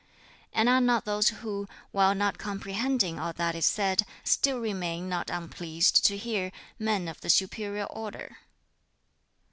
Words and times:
"And 0.51 0.67
are 0.67 0.81
not 0.81 1.05
those 1.05 1.29
who, 1.29 1.67
while 1.91 2.15
not 2.15 2.39
comprehending 2.39 3.19
all 3.19 3.33
that 3.33 3.53
is 3.53 3.67
said, 3.67 4.03
still 4.23 4.57
remain 4.57 5.07
not 5.07 5.29
unpleased 5.29 6.03
to 6.07 6.17
hear, 6.17 6.51
men 6.79 7.07
of 7.07 7.21
the 7.21 7.29
superior 7.29 7.85
order?" 7.85 8.37